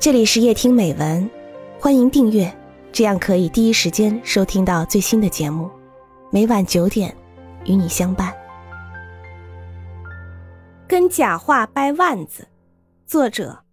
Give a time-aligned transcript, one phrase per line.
[0.00, 1.28] 这里是夜听美文，
[1.80, 2.56] 欢迎订阅，
[2.92, 5.68] 这样可以第一时间收听到最新的节目。
[6.30, 7.12] 每晚九点，
[7.64, 8.32] 与你相伴。
[10.86, 12.46] 跟假话掰腕子，
[13.06, 13.64] 作者：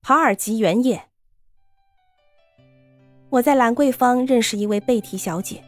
[0.00, 1.08] 跑尔吉原野。
[3.30, 5.60] 我在兰桂坊认识一位贝提小姐，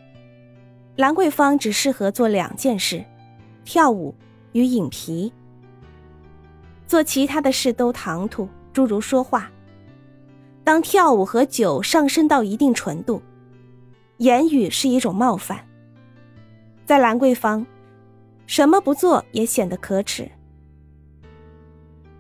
[0.95, 3.05] 兰桂坊只适合做两件事：
[3.65, 4.15] 跳舞
[4.53, 5.33] 与饮皮。
[6.87, 9.51] 做其他的事都唐突，诸如说话。
[10.67, 13.23] 当跳舞和酒上升到一定纯度，
[14.17, 15.65] 言语是一种冒犯。
[16.85, 17.65] 在兰桂坊，
[18.49, 20.29] 什么不做也显得可耻，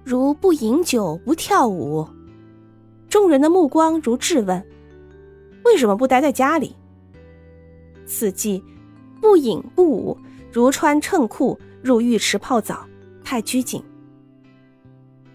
[0.04, 2.06] 如不饮酒不跳舞，
[3.08, 4.64] 众人的目光如质问：
[5.64, 6.76] 为什么不待在家里？
[8.06, 8.62] 此际，
[9.20, 10.16] 不饮不舞，
[10.52, 12.86] 如穿衬裤入浴池泡澡，
[13.24, 13.82] 太拘谨。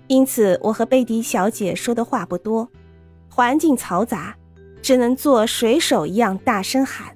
[0.07, 2.69] 因此，我和贝迪小姐说的话不多。
[3.33, 4.35] 环境嘈杂，
[4.81, 7.15] 只能做水手一样大声喊。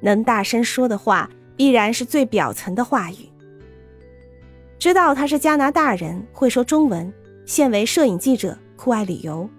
[0.00, 3.28] 能大声说的话，必然是最表层的话语。
[4.78, 7.12] 知道他是加拿大人，会说中文，
[7.44, 9.50] 现为摄影记者，酷爱旅游。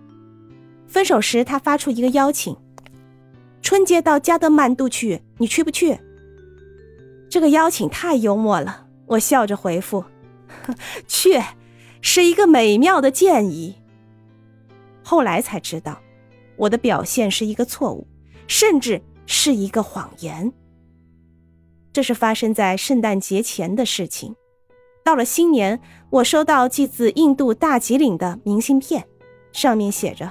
[0.88, 2.55] 分手时，他发出一个邀请：
[3.61, 5.99] 春节到加德满都去，你去不去？
[7.30, 10.05] 这个邀请太幽默了，我笑着回复：
[11.05, 11.44] 去，
[11.99, 13.75] 是一个美妙的建议。
[15.09, 15.97] 后来才知道，
[16.58, 18.05] 我的表现是一个错误，
[18.45, 20.52] 甚至是一个谎言。
[21.94, 24.36] 这是发生在圣诞节前的事情。
[25.05, 29.08] 到了新年，我收到寄自印度大吉岭的明信片，
[29.53, 30.30] 上面写着：“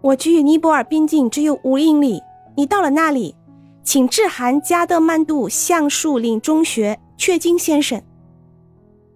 [0.00, 2.22] 我距尼泊尔边境只有五英里，
[2.56, 3.36] 你到了那里，
[3.84, 8.02] 请致函加德曼杜橡树岭中学雀金先生。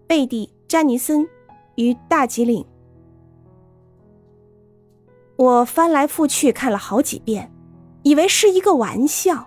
[0.06, 1.26] 贝蒂·詹尼森，
[1.76, 2.62] 于大吉岭。”
[5.36, 7.52] 我翻来覆去看了好几遍，
[8.02, 9.46] 以为是一个玩笑。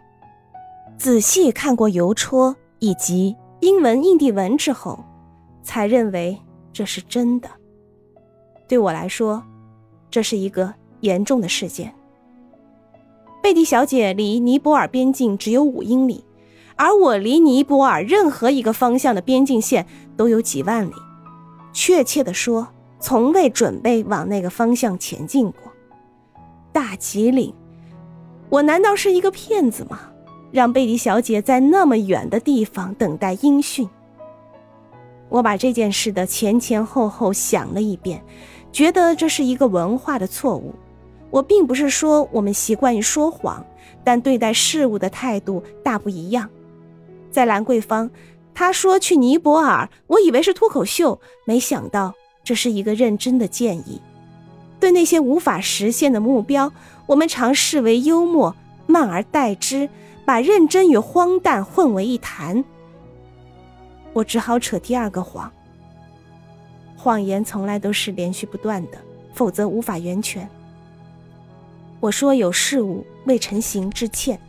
[0.98, 5.03] 仔细看过邮戳以及英文、印地文之后，
[5.63, 6.38] 才认为
[6.72, 7.50] 这是真的。
[8.68, 9.41] 对我来说，
[10.12, 11.96] 这是一个严重的事件。
[13.42, 16.24] 贝蒂小姐离尼泊尔边境只有五英里，
[16.75, 20.94] 而我离尼泊尔任何一个方向的边境线都有几万里。
[21.74, 22.68] 确切的说，
[23.00, 25.69] 从未准备往那个方向前进过。
[26.72, 27.53] 大吉岭，
[28.50, 30.00] 我难道是一个骗子吗？
[30.52, 33.88] 让贝蒂小姐在那么远的地方等待音讯。
[35.30, 38.24] 我把这件事的前前后后想了一遍，
[38.72, 40.74] 觉得这是一个文化的错误。
[41.30, 43.63] 我并不是说我们习惯于说谎，
[44.03, 46.50] 但对待事物的态度大不一样。
[47.30, 48.09] 在兰桂坊，
[48.56, 54.01] 他说去尼泊尔，我以为是脱口秀，没想到这是一个认真的建议。
[54.79, 56.72] 对那些无法实现的目标，
[57.06, 58.56] 我们常视为幽默，
[58.88, 59.90] 慢而代之，
[60.25, 62.63] 把认真与荒诞混为一谈。
[64.13, 65.51] 我只好扯第二个谎。
[66.95, 68.97] 谎言从来都是连续不断的，
[69.34, 70.47] 否则无法圆全。
[72.00, 74.39] 我说有事物未成形之欠，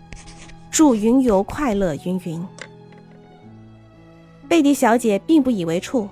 [0.71, 2.45] 祝云游快乐云云。
[4.49, 6.09] 贝蒂小姐并不以为处，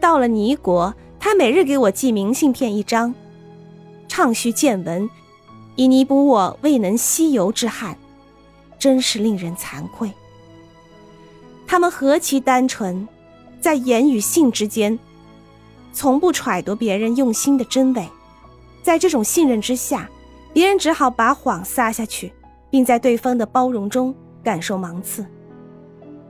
[0.00, 3.14] 到了尼国，她每日给我寄明信片一张。
[4.12, 5.08] 畅叙见闻，
[5.74, 7.96] 以弥补我未能西游之憾，
[8.78, 10.12] 真是令人惭愧。
[11.66, 13.08] 他们何其单纯，
[13.58, 14.98] 在言与信之间，
[15.94, 18.06] 从不揣度别人用心的真伪。
[18.82, 20.10] 在这种信任之下，
[20.52, 22.30] 别人只好把谎撒下去，
[22.68, 25.24] 并在对方的包容中感受芒刺。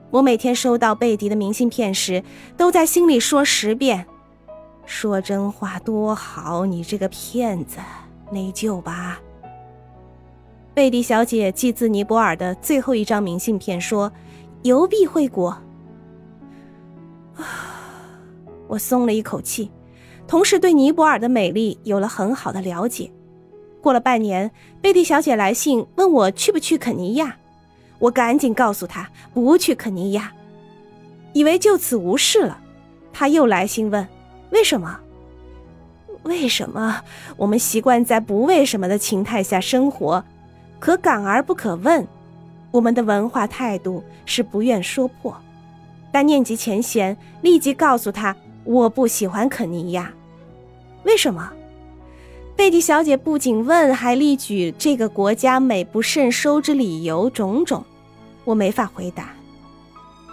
[0.09, 2.23] 我每天收到贝迪的明信片时，
[2.55, 4.05] 都在心里说十遍。
[4.85, 7.79] 说真话多好，你这个骗子，
[8.31, 9.19] 内疚吧？
[10.73, 14.11] 贝蒂小姐寄自尼泊尔的最后一张明信片说
[14.63, 15.49] ：“邮币回国。”
[17.37, 17.45] 啊，
[18.67, 19.71] 我松了一口气，
[20.27, 23.11] 同时对尼泊尔的美丽有了很好的了解。
[23.81, 24.49] 过了半年，
[24.81, 27.37] 贝蒂小姐来信问我去不去肯尼亚，
[27.99, 30.33] 我赶紧告诉她不去肯尼亚，
[31.33, 32.59] 以为就此无事了。
[33.11, 34.07] 她又来信问。
[34.53, 34.99] 为什么？
[36.21, 37.01] 为什么
[37.35, 40.23] 我们习惯在不为什么的情态下生活？
[40.79, 42.07] 可感而不可问。
[42.69, 45.35] 我们的文化态度是不愿说破，
[46.11, 50.13] 但念及前嫌，立即告诉他我不喜欢肯尼亚。
[51.03, 51.51] 为什么？
[52.55, 57.83] 贝蒂小姐不仅问，还例举这个国家美不胜收之理由种种。
[58.43, 59.29] 我没法回答，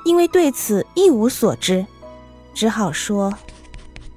[0.04, 1.86] 因为对此一无所知，
[2.52, 3.32] 只好说。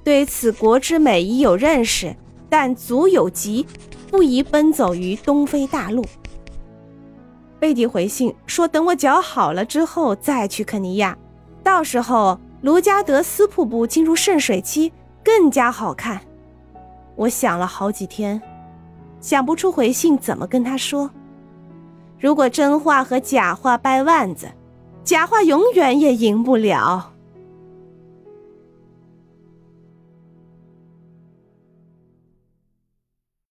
[0.04, 2.14] 对此国之美已有认识，
[2.50, 3.66] 但足有疾，
[4.10, 6.04] 不宜奔走于东非大陆。
[7.58, 11.16] 贝蒂回信说：“等我脚好了之后再去肯尼亚，
[11.62, 14.92] 到时候卢加德斯瀑布进入渗水期，
[15.24, 16.20] 更加好看。”
[17.16, 18.42] 我想了好几天，
[19.22, 21.10] 想不出回信怎么跟他说。
[22.20, 24.50] 如果真话和假话掰腕子，
[25.02, 27.13] 假话永远也赢不了。